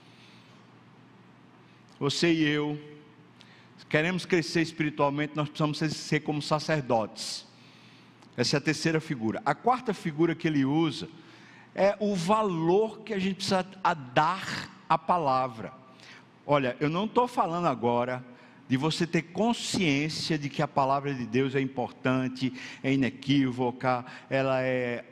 [2.03, 2.77] você e eu,
[3.87, 7.47] queremos crescer espiritualmente, nós precisamos ser como sacerdotes.
[8.35, 9.41] Essa é a terceira figura.
[9.45, 11.07] A quarta figura que ele usa
[11.73, 13.65] é o valor que a gente precisa
[14.13, 15.71] dar à palavra.
[16.45, 18.21] Olha, eu não estou falando agora
[18.67, 22.51] de você ter consciência de que a palavra de Deus é importante,
[22.83, 25.05] é inequívoca, ela é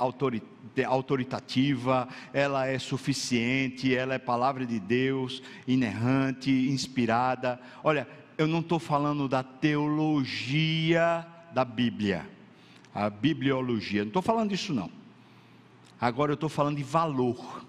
[0.86, 7.60] autoritativa, ela é suficiente, ela é palavra de Deus, inerrante, inspirada.
[7.84, 8.08] Olha,
[8.38, 12.30] eu não estou falando da teologia da Bíblia,
[12.94, 14.90] a bibliologia, não estou falando disso não.
[16.00, 17.66] Agora eu estou falando de valor.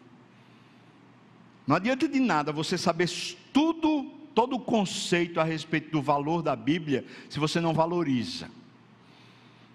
[1.67, 3.09] Não adianta de nada você saber
[3.53, 8.49] tudo todo o conceito a respeito do valor da Bíblia se você não valoriza.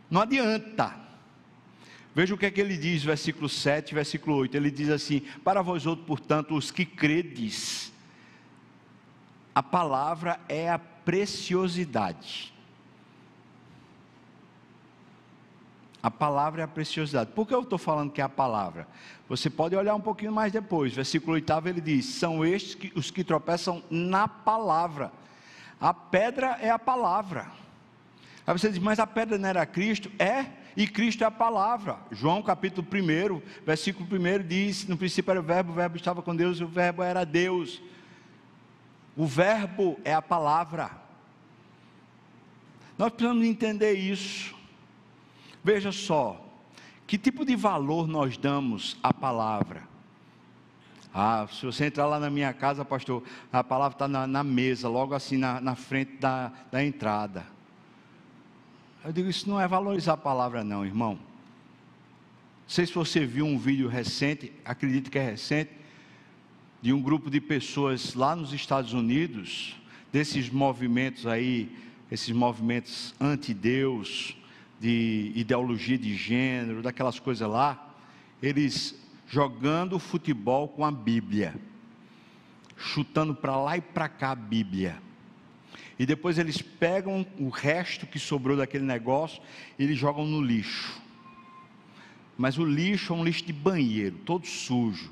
[0.09, 1.06] Não adianta.
[2.17, 4.57] Veja o que é que ele diz, versículo 7, versículo 8.
[4.57, 7.93] Ele diz assim: Para vós outros, portanto, os que credes,
[9.53, 12.51] a palavra é a preciosidade.
[16.01, 17.29] A palavra é a preciosidade.
[17.35, 18.87] Por que eu estou falando que é a palavra?
[19.29, 20.95] Você pode olhar um pouquinho mais depois.
[20.95, 25.11] Versículo 8 ele diz: São estes que, os que tropeçam na palavra.
[25.79, 27.66] A pedra é a palavra.
[28.47, 30.09] Aí você diz, mas a pedra não era Cristo?
[30.17, 30.45] É,
[30.77, 31.97] e Cristo é a palavra.
[32.09, 36.33] João capítulo 1, versículo 1 diz: No princípio era o Verbo, o Verbo estava com
[36.33, 37.81] Deus, e o Verbo era Deus.
[39.17, 40.91] O Verbo é a palavra.
[42.97, 44.55] Nós precisamos entender isso.
[45.61, 46.41] Veja só,
[47.05, 49.83] que tipo de valor nós damos à palavra?
[51.13, 54.87] Ah, se você entrar lá na minha casa, pastor, a palavra está na, na, mesa,
[54.87, 57.56] logo assim na, na frente da, da entrada.
[59.05, 61.13] Eu digo, isso não é valorizar a palavra, não, irmão.
[61.13, 61.19] Não
[62.67, 65.71] sei se você viu um vídeo recente, acredito que é recente,
[66.81, 69.75] de um grupo de pessoas lá nos Estados Unidos,
[70.11, 71.75] desses movimentos aí,
[72.11, 74.35] esses movimentos anti-Deus,
[74.79, 77.95] de ideologia de gênero, daquelas coisas lá,
[78.41, 78.95] eles
[79.27, 81.55] jogando futebol com a Bíblia,
[82.75, 85.01] chutando para lá e para cá a Bíblia.
[85.97, 89.41] E depois eles pegam o resto que sobrou daquele negócio
[89.77, 91.01] e eles jogam no lixo.
[92.37, 95.11] Mas o lixo é um lixo de banheiro, todo sujo.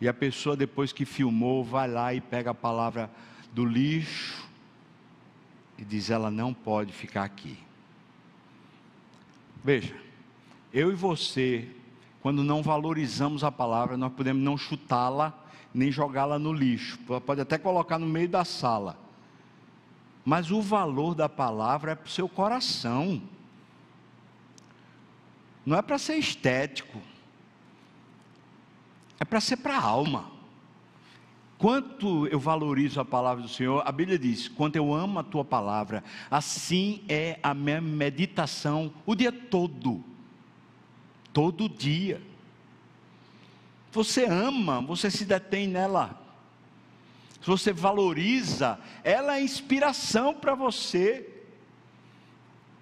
[0.00, 3.10] E a pessoa, depois que filmou, vai lá e pega a palavra
[3.52, 4.48] do lixo
[5.76, 7.58] e diz: ela não pode ficar aqui.
[9.62, 9.94] Veja,
[10.72, 11.68] eu e você,
[12.20, 15.36] quando não valorizamos a palavra, nós podemos não chutá-la,
[15.74, 19.07] nem jogá-la no lixo, pode até colocar no meio da sala.
[20.28, 23.22] Mas o valor da palavra é para o seu coração,
[25.64, 27.00] não é para ser estético,
[29.18, 30.30] é para ser para a alma.
[31.56, 35.46] Quanto eu valorizo a palavra do Senhor, a Bíblia diz: quanto eu amo a tua
[35.46, 40.04] palavra, assim é a minha meditação o dia todo,
[41.32, 42.20] todo dia.
[43.92, 46.20] Você ama, você se detém nela,
[47.56, 51.28] se você valoriza, ela é inspiração para você,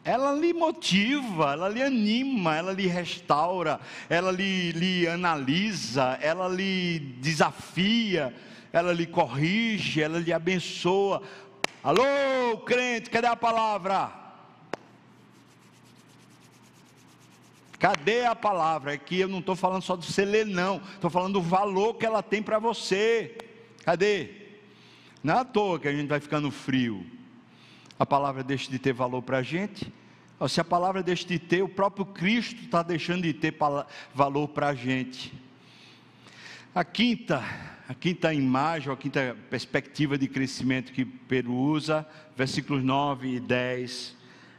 [0.05, 6.99] ela lhe motiva, ela lhe anima, ela lhe restaura, ela lhe, lhe analisa, ela lhe
[7.21, 8.35] desafia
[8.77, 11.23] ela lhe corrige, ela lhe abençoa.
[11.83, 14.13] Alô, crente, cadê a palavra?
[17.79, 18.95] Cadê a palavra?
[18.95, 20.77] É que eu não estou falando só de você ler, não.
[20.95, 23.37] Estou falando do valor que ela tem para você.
[23.85, 24.46] Cadê?
[25.27, 27.05] Não é à toa que a gente vai ficando frio.
[27.99, 29.93] A palavra deixa de ter valor para a gente.
[30.49, 33.53] Se a palavra deixa de ter, o próprio Cristo está deixando de ter
[34.15, 35.35] valor para a gente.
[36.73, 37.43] A quinta,
[37.89, 42.07] a quinta imagem, a quinta perspectiva de crescimento que Pedro usa,
[42.37, 44.15] versículos 9 e 10,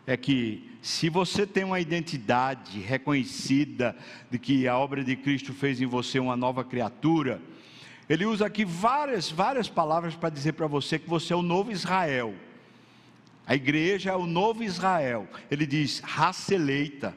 [0.06, 3.96] é que se você tem uma identidade reconhecida
[4.30, 7.42] de que a obra de Cristo fez em você uma nova criatura,
[8.10, 11.72] ele usa aqui várias, várias palavras para dizer para você que você é o novo
[11.72, 12.34] Israel.
[13.46, 15.28] A igreja é o novo Israel.
[15.50, 17.16] Ele diz raça eleita.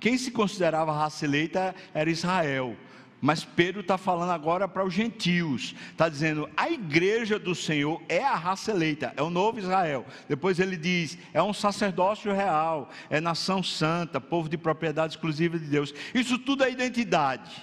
[0.00, 2.76] Quem se considerava raça eleita era Israel.
[3.20, 8.24] Mas Pedro está falando agora para os gentios, está dizendo: a igreja do Senhor é
[8.24, 10.04] a raça eleita, é o novo Israel.
[10.28, 15.66] Depois ele diz: é um sacerdócio real, é nação santa, povo de propriedade exclusiva de
[15.66, 15.94] Deus.
[16.12, 17.62] Isso tudo é identidade,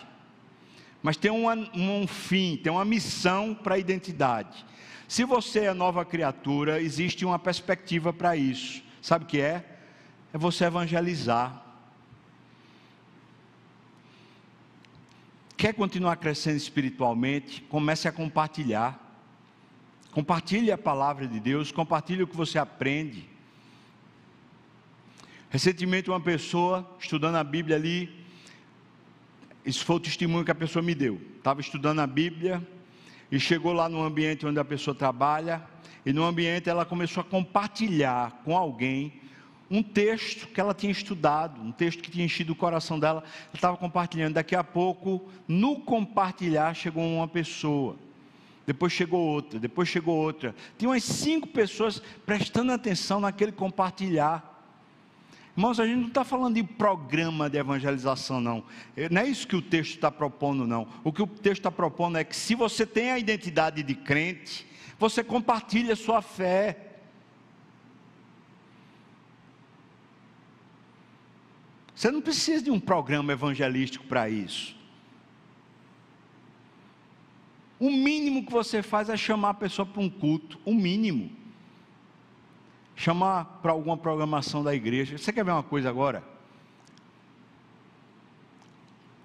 [1.01, 4.65] mas tem uma, um fim, tem uma missão para a identidade.
[5.07, 8.83] Se você é nova criatura, existe uma perspectiva para isso.
[9.01, 9.79] Sabe o que é?
[10.33, 11.63] É você evangelizar.
[15.57, 17.61] Quer continuar crescendo espiritualmente?
[17.63, 19.09] Comece a compartilhar.
[20.11, 23.27] Compartilhe a palavra de Deus, compartilhe o que você aprende.
[25.49, 28.18] Recentemente, uma pessoa estudando a Bíblia ali,
[29.65, 31.19] isso foi o testemunho que a pessoa me deu.
[31.37, 32.65] Estava estudando a Bíblia,
[33.31, 35.61] e chegou lá no ambiente onde a pessoa trabalha,
[36.05, 39.13] e no ambiente ela começou a compartilhar com alguém
[39.69, 43.53] um texto que ela tinha estudado, um texto que tinha enchido o coração dela, ela
[43.53, 44.33] estava compartilhando.
[44.33, 47.95] Daqui a pouco, no compartilhar, chegou uma pessoa,
[48.65, 50.55] depois chegou outra, depois chegou outra.
[50.75, 54.48] Tinha umas cinco pessoas prestando atenção naquele compartilhar.
[55.59, 58.63] Irmãos, a gente não está falando de programa de evangelização, não.
[59.11, 60.87] Não é isso que o texto está propondo, não.
[61.03, 64.65] O que o texto está propondo é que se você tem a identidade de crente,
[64.97, 66.93] você compartilha sua fé.
[71.93, 74.77] Você não precisa de um programa evangelístico para isso.
[77.77, 81.37] O mínimo que você faz é chamar a pessoa para um culto, o mínimo
[82.99, 85.17] chamar para alguma programação da igreja.
[85.17, 86.21] Você quer ver uma coisa agora?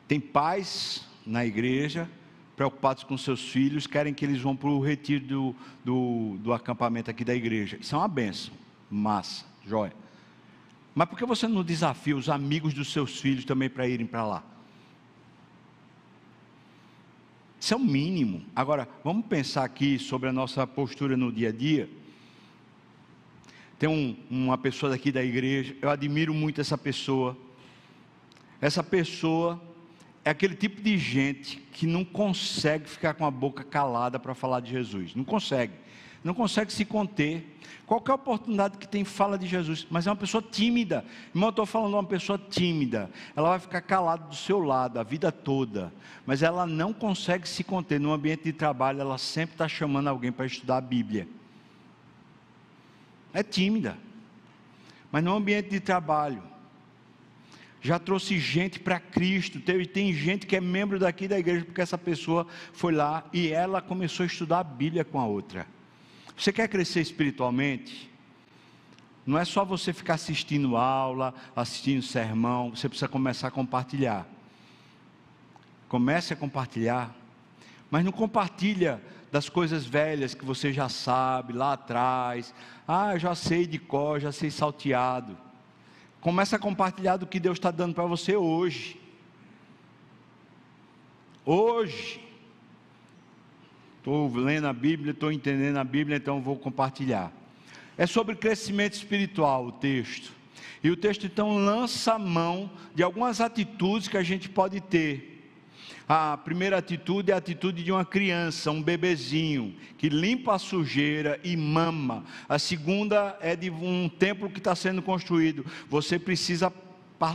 [0.06, 2.08] Tem pais na igreja
[2.54, 7.10] preocupados com seus filhos, querem que eles vão para o retiro do, do, do acampamento
[7.10, 7.76] aqui da igreja.
[7.80, 8.54] Isso é uma benção,
[8.88, 9.92] massa, joia.
[10.94, 14.24] Mas por que você não desafia os amigos dos seus filhos também para irem para
[14.24, 14.44] lá?
[17.58, 18.44] Isso é o mínimo.
[18.54, 21.90] Agora, vamos pensar aqui sobre a nossa postura no dia a dia.
[23.78, 27.36] Tem um, uma pessoa daqui da igreja, eu admiro muito essa pessoa.
[28.60, 29.60] Essa pessoa
[30.24, 34.60] é aquele tipo de gente que não consegue ficar com a boca calada para falar
[34.60, 35.14] de Jesus.
[35.14, 35.72] Não consegue.
[36.22, 37.58] Não consegue se conter.
[37.84, 39.86] Qualquer oportunidade que tem, fala de Jesus.
[39.90, 41.04] Mas é uma pessoa tímida.
[41.34, 43.10] Irmão, eu estou falando de uma pessoa tímida.
[43.36, 45.92] Ela vai ficar calada do seu lado a vida toda.
[46.24, 48.00] Mas ela não consegue se conter.
[48.00, 51.28] No ambiente de trabalho, ela sempre está chamando alguém para estudar a Bíblia
[53.34, 53.98] é tímida,
[55.10, 56.42] mas no ambiente de trabalho,
[57.84, 59.60] já trouxe gente para Cristo.
[59.60, 63.48] Teve, tem gente que é membro daqui da igreja, porque essa pessoa foi lá e
[63.48, 65.66] ela começou a estudar a Bíblia com a outra.
[66.34, 68.10] Você quer crescer espiritualmente?
[69.26, 74.26] Não é só você ficar assistindo aula, assistindo sermão, você precisa começar a compartilhar.
[75.86, 77.14] Comece a compartilhar,
[77.90, 79.00] mas não compartilha
[79.34, 82.54] das coisas velhas que você já sabe lá atrás.
[82.86, 85.36] Ah, já sei de cor, já sei salteado.
[86.20, 88.96] Começa a compartilhar do que Deus está dando para você hoje.
[91.44, 92.20] Hoje.
[93.98, 97.32] Estou lendo a Bíblia, estou entendendo a Bíblia, então vou compartilhar.
[97.98, 100.32] É sobre crescimento espiritual o texto.
[100.80, 105.33] E o texto então lança mão de algumas atitudes que a gente pode ter
[106.08, 111.40] a primeira atitude é a atitude de uma criança, um bebezinho, que limpa a sujeira
[111.42, 112.24] e mama.
[112.48, 115.64] A segunda é de um templo que está sendo construído.
[115.88, 116.72] Você precisa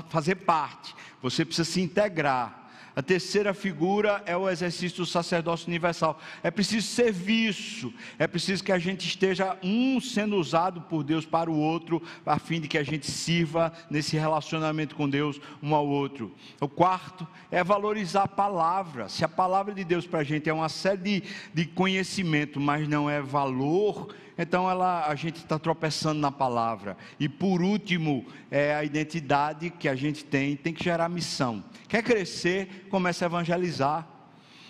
[0.10, 2.59] fazer parte, você precisa se integrar.
[2.96, 6.20] A terceira figura é o exercício do sacerdócio universal.
[6.44, 11.50] É preciso serviço, é preciso que a gente esteja um sendo usado por Deus para
[11.50, 15.88] o outro, a fim de que a gente sirva nesse relacionamento com Deus um ao
[15.88, 16.34] outro.
[16.60, 19.10] O quarto é valorizar a palavra.
[19.10, 21.24] Se a palavra de Deus para a gente é uma série de,
[21.54, 26.96] de conhecimento, mas não é valor, então ela, a gente está tropeçando na palavra.
[27.20, 31.62] E por último, é a identidade que a gente tem, tem que gerar missão.
[31.90, 34.08] Quer crescer, comece a evangelizar.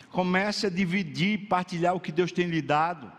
[0.10, 3.12] Comece a dividir, partilhar o que Deus tem lhe dado.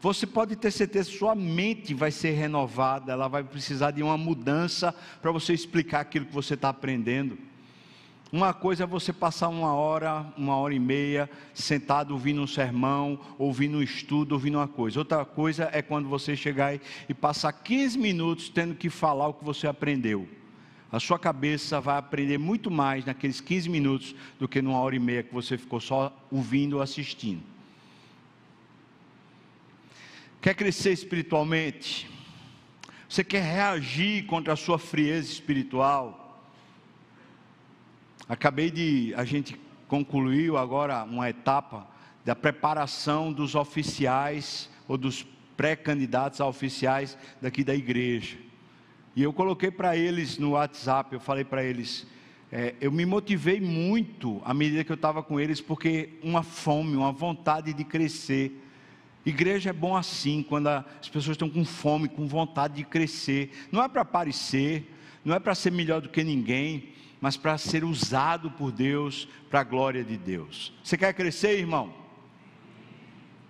[0.00, 4.94] Você pode ter certeza sua mente vai ser renovada, ela vai precisar de uma mudança
[5.20, 7.38] para você explicar aquilo que você está aprendendo.
[8.32, 13.20] Uma coisa é você passar uma hora, uma hora e meia, sentado ouvindo um sermão,
[13.38, 15.00] ouvindo um estudo, ouvindo uma coisa.
[15.00, 19.44] Outra coisa é quando você chegar e passar 15 minutos tendo que falar o que
[19.44, 20.26] você aprendeu.
[20.90, 24.98] A sua cabeça vai aprender muito mais naqueles 15 minutos do que numa hora e
[24.98, 27.42] meia que você ficou só ouvindo ou assistindo.
[30.40, 32.08] Quer crescer espiritualmente?
[33.06, 36.21] Você quer reagir contra a sua frieza espiritual?
[38.28, 39.58] Acabei de, a gente
[39.88, 41.86] concluiu agora uma etapa
[42.24, 48.36] da preparação dos oficiais ou dos pré-candidatos a oficiais daqui da igreja.
[49.14, 52.06] E eu coloquei para eles no WhatsApp, eu falei para eles,
[52.50, 56.96] é, eu me motivei muito à medida que eu estava com eles, porque uma fome,
[56.96, 58.58] uma vontade de crescer.
[59.24, 63.52] Igreja é bom assim, quando as pessoas estão com fome, com vontade de crescer.
[63.70, 64.90] Não é para aparecer,
[65.24, 66.91] não é para ser melhor do que ninguém,
[67.22, 70.74] mas para ser usado por Deus, para a glória de Deus.
[70.82, 71.94] Você quer crescer, irmão?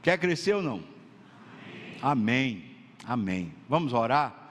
[0.03, 0.83] Quer crescer ou não?
[2.03, 2.64] Amém.
[3.03, 3.51] Amém.
[3.66, 4.41] Vamos orar?